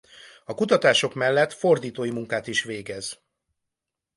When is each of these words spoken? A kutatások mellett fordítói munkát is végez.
A 0.45 0.53
kutatások 0.53 1.13
mellett 1.13 1.53
fordítói 1.53 2.09
munkát 2.09 2.47
is 2.47 2.63
végez. 2.63 3.19